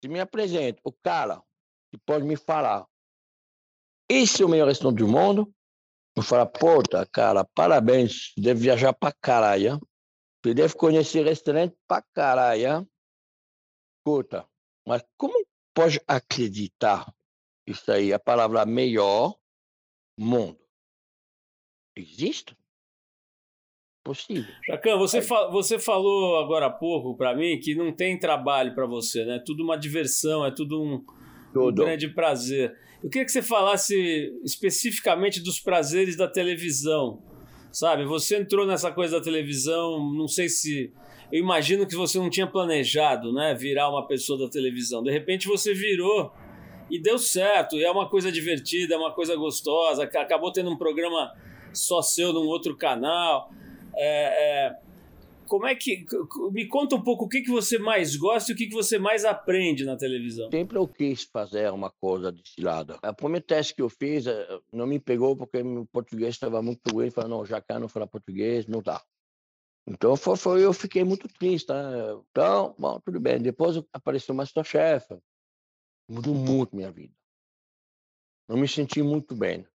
[0.02, 1.42] se me apresenta o cara
[1.92, 2.88] que pode me falar,
[4.10, 5.54] esse é o melhor restaurante do mundo,
[6.16, 9.80] eu falo, puta, cara, parabéns, deve viajar pra caralho,
[10.44, 12.88] você deve conhecer restaurante pra caralho,
[14.04, 14.46] escuta,
[14.86, 15.34] mas como
[15.74, 17.14] pode acreditar
[17.66, 19.38] isso aí, a palavra melhor
[20.18, 20.60] mundo?
[21.96, 22.56] Existe?
[24.04, 24.54] possível.
[24.68, 28.86] Jacan, você, fa você falou agora há pouco para mim que não tem trabalho para
[28.86, 29.42] você, né?
[29.46, 31.04] Tudo uma diversão, é tudo um,
[31.54, 31.82] tudo.
[31.82, 32.76] um grande prazer.
[33.02, 37.24] Eu queria que você falasse especificamente dos prazeres da televisão.
[37.72, 40.94] Sabe, você entrou nessa coisa da televisão, não sei se.
[41.34, 43.56] Eu imagino que você não tinha planejado, né?
[43.56, 45.02] Virar uma pessoa da televisão.
[45.02, 46.32] De repente você virou
[46.92, 47.76] e deu certo.
[47.76, 50.04] E é uma coisa divertida, é uma coisa gostosa.
[50.04, 51.34] Acabou tendo um programa
[51.74, 53.50] só seu num outro canal.
[53.96, 54.76] É, é,
[55.48, 56.06] como é que.
[56.52, 59.00] Me conta um pouco o que, que você mais gosta e o que, que você
[59.00, 60.52] mais aprende na televisão.
[60.52, 62.96] Sempre eu quis fazer uma coisa desse lado.
[63.02, 66.94] A primeira teste que eu fiz eh, não me pegou porque meu português estava muito
[66.94, 67.10] ruim.
[67.10, 69.02] Falei, não, já cá não fala português, não dá.
[69.86, 71.70] Então, foi, foi, eu fiquei muito triste.
[71.70, 72.14] Né?
[72.32, 73.42] Então, bom, tudo bem.
[73.42, 75.18] Depois apareceu o Masterchef.
[76.10, 77.14] Mudou muito minha vida.
[78.48, 79.68] Eu me senti muito bem.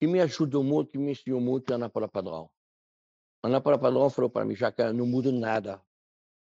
[0.00, 2.50] Que me ajudou muito, que me ensinou muito é a Ana Paula Padrão.
[3.42, 5.82] A Ana Paula Padrão falou para mim, Jacan, não muda nada.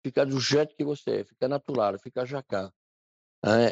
[0.03, 2.71] Fica do jeito que você é, fica natural, fica Jacan.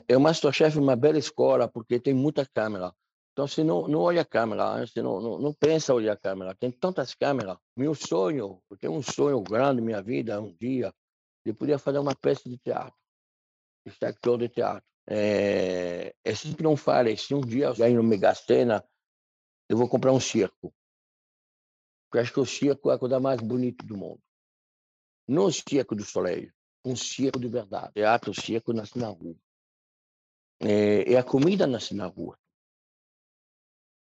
[0.07, 2.93] É, o Masterchef é uma bela escola, porque tem muita câmera.
[3.33, 6.53] Então, você não, não olha a câmera, você não, não, não pensa olhar a câmera.
[6.53, 7.57] Tem tantas câmeras.
[7.75, 10.93] Meu sonho, eu tenho um sonho grande minha vida, um dia,
[11.43, 12.95] de poder fazer uma peça de teatro,
[13.99, 14.87] ser actor de teatro.
[15.07, 18.87] É, é sempre não falei, se um dia eu ganho no Megastena,
[19.67, 20.71] eu vou comprar um circo.
[22.05, 24.21] Porque acho que o circo é a coisa mais bonita do mundo.
[25.27, 26.53] Não o circo do soleil,
[26.85, 27.93] um circo de verdade.
[27.93, 29.35] Teatro, circo nasce na rua.
[30.59, 32.37] É, e a comida nasce na rua.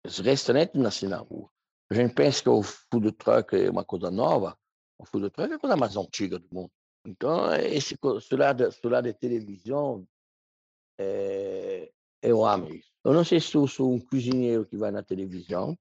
[0.06, 1.50] Os restaurantes nascem na rua.
[1.90, 4.56] A gente pensa que o food truck é uma coisa nova.
[4.98, 6.70] O food truck é a coisa mais antiga do mundo.
[7.06, 7.96] Então, esse
[8.32, 10.06] lado, lado de televisão,
[10.98, 11.90] é,
[12.22, 12.90] eu amo isso.
[13.04, 15.76] Eu não sei se eu sou um cozinheiro que vai na televisão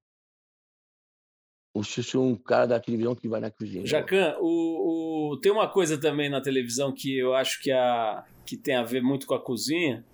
[1.74, 3.86] ou se eu sou um cara da televisão que vai na cozinha.
[3.86, 8.56] Jacan, o, o, tem uma coisa também na televisão que eu acho que, a, que
[8.56, 10.06] tem a ver muito com a cozinha,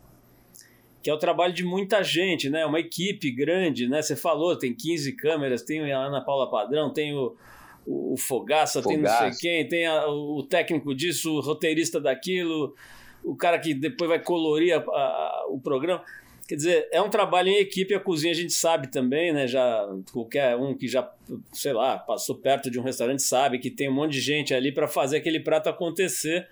[1.02, 2.66] que é o trabalho de muita gente, né?
[2.66, 4.02] Uma equipe grande, né?
[4.02, 7.36] Você falou, tem 15 câmeras, tem a Ana Paula Padrão, tem o,
[7.86, 12.00] o, o Fogaça, Fogaça, tem não sei quem, tem a, o técnico disso, o roteirista
[12.00, 12.76] daquilo,
[13.24, 16.04] o cara que depois vai colorir a, a, o programa.
[16.48, 19.48] Quer dizer, é um trabalho em equipe, a cozinha a gente sabe também, né?
[19.48, 21.10] Já qualquer um que já,
[21.54, 24.72] sei lá, passou perto de um restaurante sabe que tem um monte de gente ali
[24.72, 26.48] para fazer aquele prato acontecer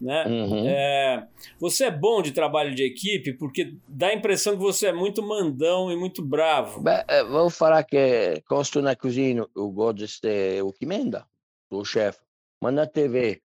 [0.00, 0.26] né?
[0.26, 0.68] Uhum.
[0.68, 4.92] É, você é bom de trabalho de equipe porque dá a impressão que você é
[4.92, 6.80] muito mandão e muito bravo.
[6.80, 11.26] Beh, eh, vou falar que quando na cozinha, eu gosto de ser o que manda,
[11.70, 12.20] o chefe.
[12.62, 13.42] Mas na TV,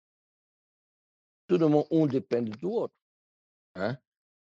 [1.47, 2.97] todo mundo um depende do outro.
[3.77, 3.99] Né?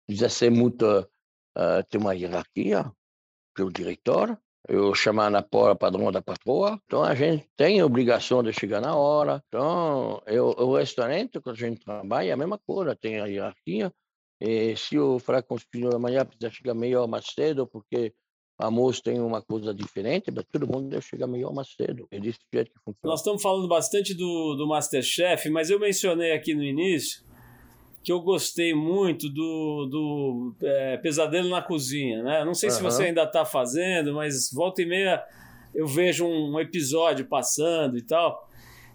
[0.08, 0.86] Precisa ser muito,
[1.58, 2.92] uh, ter uma hierarquia,
[3.56, 6.80] pelo diretor, eu chamar na porta padrão da patroa.
[6.86, 9.44] Então a gente tem a obrigação de chegar na hora.
[9.48, 13.92] Então eu, o restaurante, quando a gente trabalha, é a mesma coisa, tem a hierarquia.
[14.40, 18.14] E se eu falar com os amanhã, precisa chegar melhor mais cedo, porque
[18.58, 22.08] a moça tem uma coisa diferente, mas todo mundo deve chegar melhor mais cedo.
[22.12, 23.12] É desse jeito que funciona.
[23.12, 27.24] Nós estamos falando bastante do, do Masterchef, mas eu mencionei aqui no início
[28.04, 32.44] que eu gostei muito do, do é, Pesadelo na Cozinha, né?
[32.44, 32.76] Não sei uhum.
[32.76, 35.24] se você ainda está fazendo, mas volta e meia
[35.74, 38.50] eu vejo um episódio passando e tal.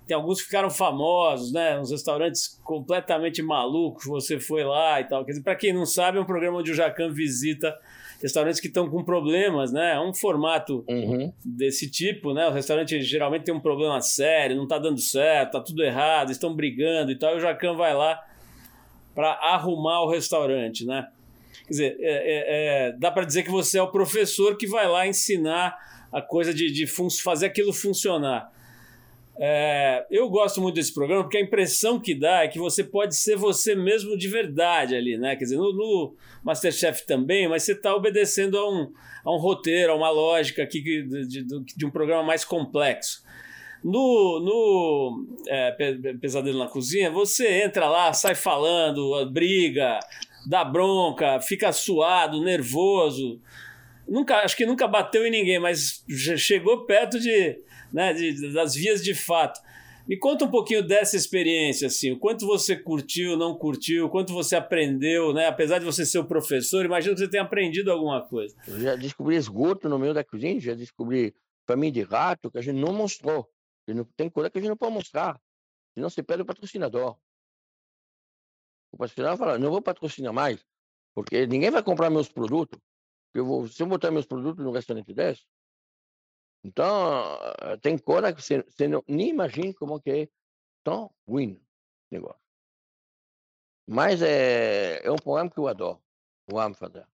[0.06, 1.78] Tem alguns que ficaram famosos, né?
[1.78, 5.24] Uns restaurantes completamente malucos, você foi lá e tal.
[5.24, 7.76] Quer dizer, para quem não sabe, é um programa onde o Jacan visita
[8.22, 9.94] restaurantes que estão com problemas, né?
[9.94, 11.32] É um formato uhum.
[11.44, 12.46] desse tipo, né?
[12.48, 16.54] O restaurante geralmente tem um problema sério, não está dando certo, tá tudo errado, estão
[16.54, 17.34] brigando e tal.
[17.34, 18.20] E o Jacan vai lá
[19.16, 21.08] para arrumar o restaurante, né?
[21.64, 24.86] Quer dizer, é, é, é, dá para dizer que você é o professor que vai
[24.86, 25.74] lá ensinar
[26.12, 28.52] a coisa de, de fazer aquilo funcionar.
[29.38, 33.16] É, eu gosto muito desse programa porque a impressão que dá é que você pode
[33.16, 35.34] ser você mesmo de verdade ali, né?
[35.34, 38.92] Quer dizer, no, no Masterchef também, mas você está obedecendo a um,
[39.24, 43.24] a um roteiro, a uma lógica aqui de, de, de um programa mais complexo.
[43.84, 45.72] No, no é,
[46.20, 50.00] Pesadelo na Cozinha, você entra lá, sai falando, briga,
[50.48, 53.40] dá bronca, fica suado, nervoso.
[54.08, 56.04] Nunca, acho que nunca bateu em ninguém, mas
[56.36, 57.58] chegou perto de,
[57.92, 59.60] né, de, das vias de fato.
[60.06, 64.32] Me conta um pouquinho dessa experiência, assim, o quanto você curtiu, não curtiu, o quanto
[64.32, 65.48] você aprendeu, né?
[65.48, 68.54] Apesar de você ser o professor, imagino que você tenha aprendido alguma coisa.
[68.68, 71.34] Eu já descobri esgoto no meio da cozinha, já descobri
[71.66, 73.48] família de rato que a gente não mostrou.
[74.16, 75.40] Tem coisa que a gente não pode mostrar.
[75.94, 77.18] Senão você perde o patrocinador.
[78.92, 80.64] O patrocinador fala, não vou patrocinar mais,
[81.14, 82.80] porque ninguém vai comprar meus produtos.
[83.34, 85.44] Eu vou, se eu botar meus produtos no restaurante desse,
[86.64, 87.38] então
[87.80, 90.28] tem coisa que você, você não, nem imagina como que é
[90.82, 92.40] tão ruim o negócio.
[93.86, 96.02] Mas é, é um programa que eu adoro.
[96.48, 97.06] Eu amo fazer.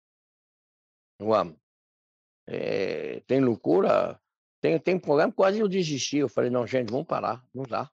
[1.20, 1.60] Eu amo.
[2.48, 4.21] É, tem loucura
[4.62, 6.18] tem, tem programa quase eu desisti.
[6.18, 7.44] Eu falei, não, gente, vamos parar.
[7.54, 7.92] Não dá.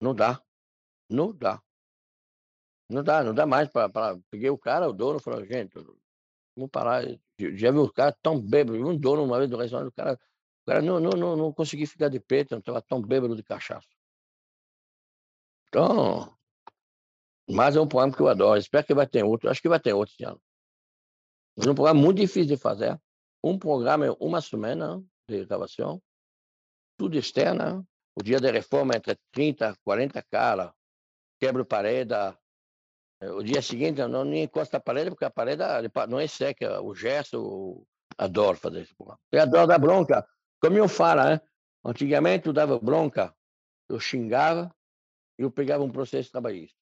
[0.00, 0.42] Não dá.
[1.10, 1.62] Não dá.
[2.88, 4.16] Não dá, não dá mais para.
[4.30, 5.74] Peguei o cara, o dono, falou, gente,
[6.54, 7.02] vamos parar.
[7.38, 8.78] Já vi o cara tão bêbado.
[8.78, 11.84] Um dono uma vez do restaurante, o cara, o cara não, não, não, não consegui
[11.84, 13.88] ficar de peito, não estava tão bêbado de cachaça.
[15.68, 16.36] Então,
[17.50, 18.58] mas é um programa que eu adoro.
[18.58, 19.50] Espero que vai ter outro.
[19.50, 20.40] Acho que vai ter outro esse ano.
[21.58, 23.00] É um programa muito difícil de fazer.
[23.42, 26.00] Um programa é uma semana, de gravação,
[26.98, 27.84] tudo externa.
[28.18, 30.72] O dia da reforma, entre 30, 40 caras,
[31.38, 32.14] quebra parede.
[33.20, 35.62] Eh, o dia seguinte, não nem encosta a parede, porque a parede
[36.08, 36.80] não é seca.
[36.80, 37.84] O Gerson
[38.16, 38.94] adora fazer isso.
[39.30, 40.26] Eu adoro dar bronca.
[40.60, 41.40] Como eu falo, né?
[41.84, 43.34] Antigamente eu dava bronca,
[43.88, 44.74] eu xingava
[45.38, 46.78] eu pegava um processo trabalhista.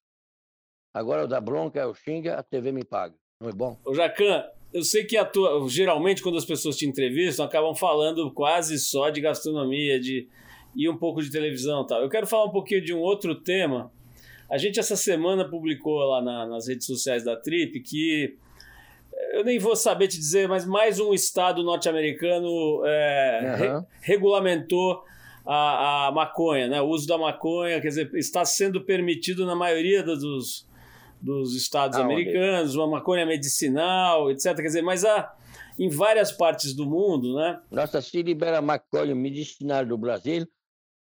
[0.93, 3.15] Agora eu dou bronca, eu xinga, a TV me paga.
[3.39, 3.79] Não é bom?
[3.83, 8.29] Ô Jacan, eu sei que a tua, geralmente quando as pessoas te entrevistam, acabam falando
[8.29, 10.27] quase só de gastronomia, de
[10.75, 12.01] e um pouco de televisão, tal.
[12.01, 13.89] Eu quero falar um pouquinho de um outro tema.
[14.49, 18.35] A gente essa semana publicou lá na, nas redes sociais da Trip que
[19.31, 23.79] eu nem vou saber te dizer, mas mais um estado norte-americano é, uhum.
[23.79, 25.05] re, regulamentou
[25.45, 26.81] a, a, maconha, né?
[26.81, 30.64] o uso da maconha, quer dizer, está sendo permitido na maioria dos,
[31.25, 34.55] dos estados ah, americanos, uma maconha medicinal, etc.
[34.55, 35.33] Quer dizer, mas há,
[35.79, 37.59] em várias partes do mundo, né?
[37.71, 40.47] Nossa, se libera maconha medicinal do Brasil,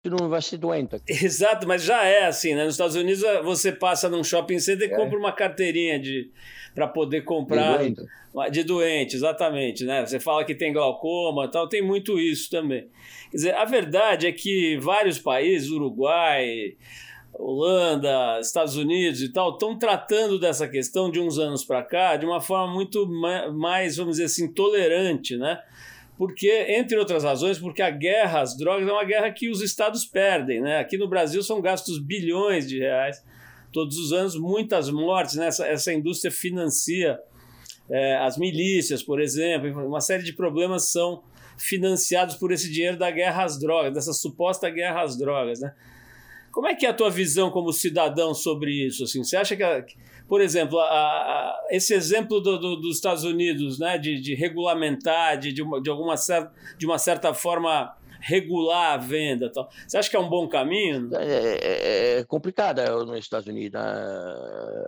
[0.03, 0.97] tu não vai ser doente.
[1.07, 2.65] Exato, mas já é assim, né?
[2.65, 4.95] Nos Estados Unidos você passa num shopping center e é.
[4.95, 6.29] compra uma carteirinha de
[6.75, 8.51] para poder comprar de doente.
[8.51, 10.05] de doente, exatamente, né?
[10.05, 12.89] Você fala que tem glaucoma, tal, tem muito isso também.
[13.31, 16.75] Quer dizer, a verdade é que vários países, Uruguai,
[17.33, 22.25] Holanda, Estados Unidos e tal, estão tratando dessa questão de uns anos para cá de
[22.25, 23.07] uma forma muito
[23.53, 25.59] mais, vamos dizer assim, tolerante, né?
[26.19, 30.03] porque, entre outras razões, porque a guerra às drogas é uma guerra que os estados
[30.03, 30.59] perdem.
[30.59, 30.77] Né?
[30.77, 33.23] Aqui no Brasil são gastos bilhões de reais
[33.71, 35.35] todos os anos, muitas mortes.
[35.35, 35.47] Né?
[35.47, 37.17] Essa, essa indústria financia
[37.89, 41.23] é, as milícias, por exemplo, uma série de problemas são
[41.57, 45.61] financiados por esse dinheiro da guerra às drogas, dessa suposta guerra às drogas.
[45.61, 45.73] Né?
[46.51, 49.03] Como é que é a tua visão como cidadão sobre isso?
[49.03, 49.63] Assim, você acha que,
[50.27, 55.37] por exemplo, a, a, esse exemplo do, do, dos Estados Unidos, né, de, de regulamentar,
[55.37, 59.69] de, de, uma, de, alguma certa, de uma certa forma regular a venda, tal.
[59.87, 61.09] você acha que é um bom caminho?
[61.15, 63.79] É, é, é, é complicado nos Estados Unidos.
[63.79, 64.85] Né?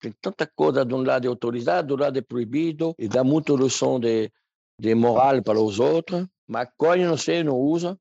[0.00, 3.54] Tem tanta coisa, de um lado é autorizado, do lado é proibido, e dá muita
[3.54, 4.30] lição de,
[4.78, 6.26] de moral para os outros.
[6.46, 7.98] Maconha, não sei, não usa.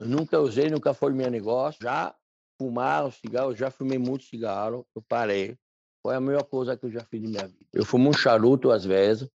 [0.00, 1.78] nunca usei, nunca foi meu negócio.
[1.82, 2.14] Já
[2.58, 5.56] fumar cigarro, já fumei muito cigarro, eu parei.
[6.02, 7.66] Foi a melhor coisa que eu já fiz na minha vida.
[7.72, 9.28] Eu fumo um charuto às vezes,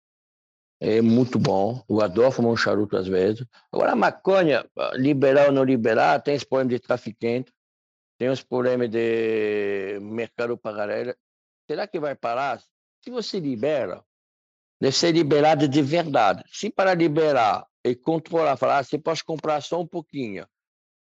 [0.79, 1.83] é muito bom.
[1.89, 3.45] Eu adoro fumar um charuto às vezes.
[3.71, 7.53] Agora, a maconha, liberar ou não liberar, tem esse problema de traficante,
[8.17, 11.15] tem os problemas de mercado paralelo.
[11.69, 12.61] Será que vai parar?
[13.03, 14.03] Se você libera,
[14.79, 16.43] deve ser liberado de verdade.
[16.51, 20.45] Se para liberar e controlar, falar, ah, você pode comprar só um pouquinho,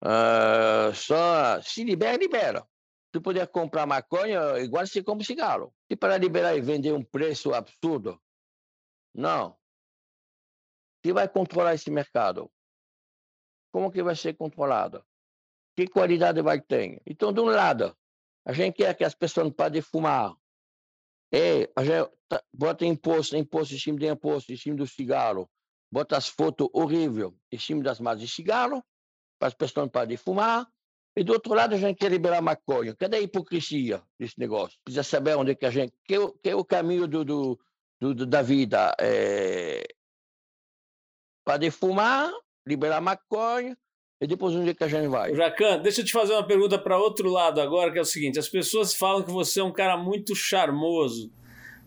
[0.03, 2.67] Uh, só se libera, libera.
[3.13, 5.73] Se puder comprar maconha, igual se compra cigarro.
[5.89, 8.21] Se para liberar e vender um preço absurdo,
[9.15, 9.57] não.
[11.01, 12.51] Quem vai controlar esse mercado?
[13.71, 15.05] Como que vai ser controlado?
[15.75, 17.01] Que qualidade vai ter?
[17.05, 17.95] Então, de um lado,
[18.45, 20.35] a gente quer que as pessoas não podem fumar.
[21.31, 25.49] E a gente tá, bota imposto, imposto em cima de imposto, em cima do cigarro.
[25.91, 28.83] Bota as fotos horríveis em cima das massas de cigarro
[29.43, 30.65] para as pessoas não pararem de fumar.
[31.17, 32.95] E do outro lado, a gente quer liberar maconha.
[32.95, 34.79] Cadê a hipocrisia desse negócio?
[34.85, 35.93] Precisa saber onde é que a gente.
[36.05, 37.59] Que, é que é o caminho do, do,
[37.99, 38.95] do da vida?
[38.99, 39.83] É...
[41.45, 42.31] Para de fumar,
[42.65, 43.77] liberar maconha,
[44.21, 45.35] e depois onde é que a gente vai?
[45.35, 48.39] Jacan, deixa eu te fazer uma pergunta para outro lado agora, que é o seguinte:
[48.39, 51.29] as pessoas falam que você é um cara muito charmoso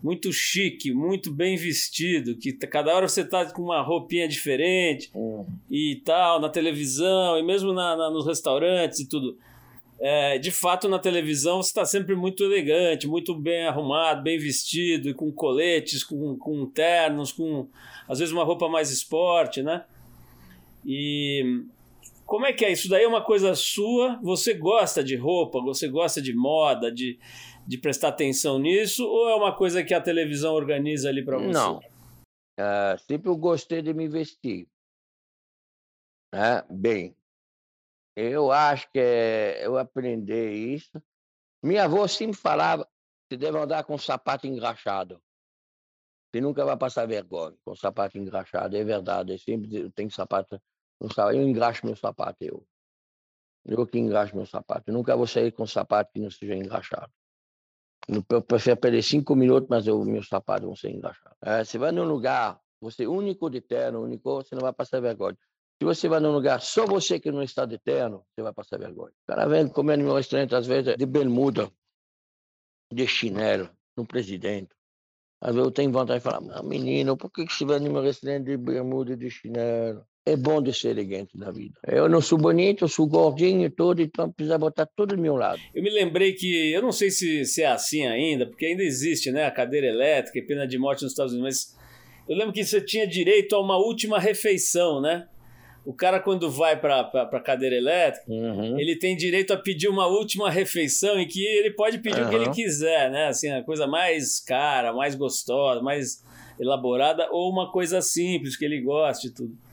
[0.01, 5.45] muito chique, muito bem vestido, que cada hora você tá com uma roupinha diferente hum.
[5.69, 9.37] e tal, na televisão e mesmo na, na nos restaurantes e tudo.
[9.99, 15.09] É, de fato, na televisão você está sempre muito elegante, muito bem arrumado, bem vestido,
[15.09, 17.67] e com coletes, com, com ternos, com
[18.07, 19.83] às vezes uma roupa mais esporte, né?
[20.85, 21.63] E
[22.27, 22.71] como é que é?
[22.71, 24.19] Isso daí é uma coisa sua?
[24.21, 25.59] Você gosta de roupa?
[25.61, 26.91] Você gosta de moda?
[26.91, 27.17] De,
[27.67, 31.51] de prestar atenção nisso ou é uma coisa que a televisão organiza ali para você?
[31.51, 31.79] Não.
[32.59, 34.67] Uh, sempre eu gostei de me vestir.
[36.33, 37.15] Uh, bem,
[38.15, 38.99] eu acho que
[39.61, 41.01] eu aprendi isso.
[41.61, 42.87] Minha avó sempre falava:
[43.27, 45.21] você deve andar com sapato engraxado.
[46.31, 48.77] Você nunca vai passar vergonha com sapato engraxado.
[48.77, 49.33] É verdade.
[49.33, 50.61] Eu sempre tenho sapato.
[50.99, 52.65] Eu engraxo meu sapato, eu.
[53.65, 54.89] Eu que engraxo meu sapato.
[54.89, 57.11] Eu nunca vou sair com sapato que não seja engraxado.
[58.07, 61.37] Eu prefiro perder cinco minutos, mas os meus sapatos vão ser engraxados.
[61.43, 65.01] É, você vai num lugar, você é único de terno, único, você não vai passar
[65.01, 65.37] vergonha.
[65.79, 68.79] Se você vai num lugar só você que não está de terno, você vai passar
[68.79, 69.11] vergonha.
[69.11, 71.69] O cara vem comendo meu restaurante, às vezes, de bermuda,
[72.91, 74.73] de chinelo, no presidente.
[75.41, 78.45] Às vezes eu tenho vontade de falar, menino, por que você vai no meu restaurante
[78.45, 80.07] de bermuda e de chinelo?
[80.27, 81.73] É bom de ser elegante na vida.
[81.87, 85.59] Eu não sou bonito, eu sou gordinho todo, então precisa botar tudo do meu lado.
[85.73, 89.31] Eu me lembrei que, eu não sei se, se é assim ainda, porque ainda existe
[89.31, 91.77] né, a cadeira elétrica e pena de morte nos Estados Unidos, mas
[92.27, 95.27] eu lembro que você tinha direito a uma última refeição, né?
[95.85, 98.77] O cara, quando vai para a cadeira elétrica, uhum.
[98.77, 102.27] ele tem direito a pedir uma última refeição em que ele pode pedir uhum.
[102.27, 103.27] o que ele quiser, né?
[103.27, 106.21] Assim, a coisa mais cara, mais gostosa, mais
[106.59, 109.66] elaborada, ou uma coisa simples, que ele goste e tudo.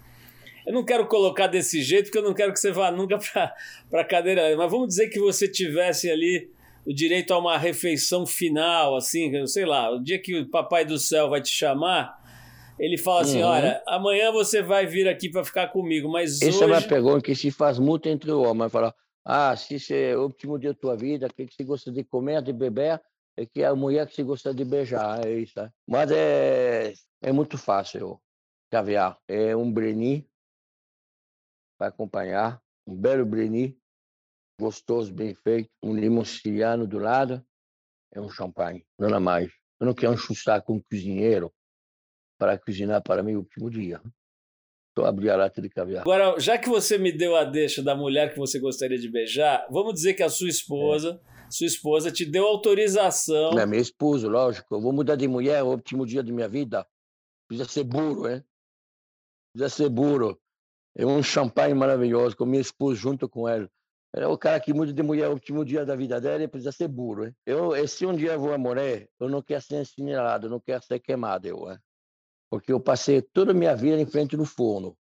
[0.66, 3.18] Eu não quero colocar desse jeito, porque eu não quero que você vá nunca
[3.90, 4.56] para a cadeira.
[4.56, 6.50] Mas vamos dizer que você tivesse ali
[6.86, 10.98] o direito a uma refeição final, assim, sei lá, o dia que o Papai do
[10.98, 12.22] Céu vai te chamar,
[12.78, 13.48] ele fala assim: uhum.
[13.48, 16.62] olha, amanhã você vai vir aqui para ficar comigo, mas Essa hoje...
[16.62, 18.68] é uma pergunta que se faz muito entre o homem.
[18.68, 18.94] Fala,
[19.24, 22.42] ah, se é o último dia da tua vida, o que você gosta de comer,
[22.42, 23.00] de beber,
[23.36, 25.54] é que é a mulher que você gosta de beijar, é isso.
[25.56, 25.70] Né?
[25.88, 26.92] Mas é,
[27.22, 28.20] é muito fácil,
[28.70, 29.16] caviar.
[29.26, 30.26] É um breni
[31.78, 33.78] para acompanhar, um belo breni,
[34.60, 37.44] gostoso, bem feito, um limão siciliano do lado,
[38.12, 39.52] é um champanhe, é mais.
[39.80, 41.52] Eu não quero enxustar com um cozinheiro
[42.38, 44.00] para cozinhar para mim o último dia.
[44.90, 46.02] Estou abrindo a lata de caviar.
[46.02, 49.66] Agora, já que você me deu a deixa da mulher que você gostaria de beijar,
[49.68, 51.50] vamos dizer que a sua esposa, é.
[51.50, 53.50] sua esposa te deu autorização.
[53.50, 54.72] Não, minha esposa, lógico.
[54.72, 56.86] Eu vou mudar de mulher o último dia de minha vida.
[57.48, 58.44] Precisa ser burro, hein?
[59.52, 60.40] Precisa ser burro.
[60.96, 63.68] É um champanhe maravilhoso, com minha esposa junto com ela.
[64.16, 66.86] É o cara que muda de mulher o último dia da vida dela, precisa ser
[66.86, 67.26] burro.
[67.26, 67.34] Hein?
[67.44, 70.84] Eu, se um dia eu vou morrer, eu não quero ser incinerado, eu não quero
[70.84, 71.48] ser queimado.
[71.48, 71.78] Eu, hein?
[72.48, 74.96] Porque eu passei toda a minha vida em frente do forno.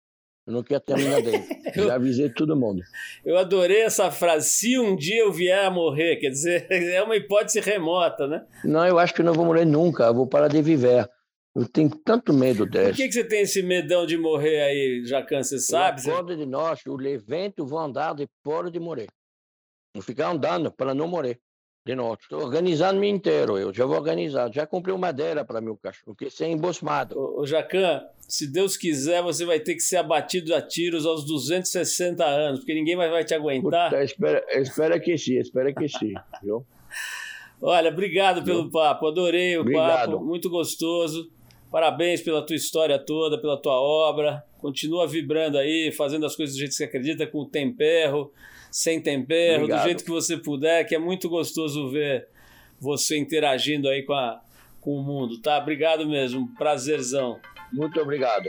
[0.47, 1.47] Eu não quero terminar dentro.
[1.75, 2.83] eu, Já avisei todo mundo.
[3.25, 4.51] Eu adorei essa frase.
[4.51, 8.47] Se um dia eu vier a morrer, quer dizer, é uma hipótese remota, né?
[8.63, 10.05] Não, eu acho que não vou morrer nunca.
[10.05, 11.09] Eu vou parar de viver.
[11.59, 12.91] Eu tenho tanto medo dessa.
[12.91, 15.43] Por que, que você tem esse medão de morrer aí, Jacan?
[15.43, 16.07] Você sabe?
[16.07, 19.09] Eu acordo de noite, o evento vou andar depois de morrer.
[19.93, 21.41] Vou ficar andando para não morrer
[21.85, 22.23] de noite.
[22.23, 23.59] Estou organizando-me inteiro.
[23.59, 24.53] Eu já vou organizar.
[24.55, 27.19] Já comprei uma madeira para meu cachorro, porque sem embosmado.
[27.19, 31.27] Ô, ô Jacan, se Deus quiser, você vai ter que ser abatido a tiros aos
[31.27, 33.91] 260 anos, porque ninguém mais vai te aguentar.
[33.91, 36.15] Puta, espera, espera que sim, espera que sim.
[36.41, 36.65] Viu?
[37.61, 39.09] Olha, obrigado pelo papo.
[39.09, 40.13] Adorei o obrigado.
[40.13, 40.25] papo.
[40.25, 41.37] Muito gostoso.
[41.71, 44.43] Parabéns pela tua história toda, pela tua obra.
[44.59, 48.33] Continua vibrando aí, fazendo as coisas do jeito que você acredita, com tempero,
[48.71, 49.81] sem tempero, Obrigado.
[49.81, 52.27] do jeito que você puder, que é muito gostoso ver
[52.81, 54.41] você interagindo aí com, a,
[54.81, 55.59] com o mundo, tá?
[55.59, 57.39] Obrigado mesmo, prazerzão.
[57.73, 58.49] Muito obrigado.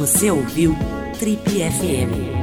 [0.00, 0.74] Você ouviu
[1.18, 2.39] Trip FM.